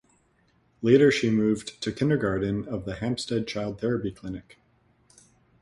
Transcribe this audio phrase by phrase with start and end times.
[0.81, 4.57] Later she moved to kindergarten of the Hampstead Child Therapy Clinic.